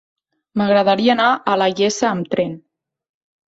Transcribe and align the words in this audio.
M'agradaria 0.61 1.11
anar 1.17 1.27
a 1.53 1.59
la 1.63 1.69
Iessa 1.75 2.09
amb 2.11 2.35
tren. 2.35 2.59